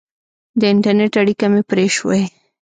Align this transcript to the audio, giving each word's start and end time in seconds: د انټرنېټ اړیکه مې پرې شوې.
د 0.59 0.61
انټرنېټ 0.73 1.13
اړیکه 1.21 1.45
مې 1.51 1.61
پرې 1.69 1.85
شوې. 1.95 2.21